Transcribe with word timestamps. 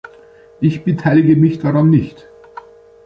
Ich 0.61 0.83
beteilige 0.83 1.35
mich 1.35 1.59
daran 1.59 1.91
nicht! 1.91 2.27